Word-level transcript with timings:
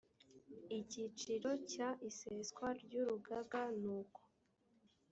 icyiciro 0.79 1.49
cya 1.71 1.89
iseswa 2.09 2.67
ry 2.81 2.93
urugaga 3.01 3.61
n 3.83 3.85
uko 3.99 4.21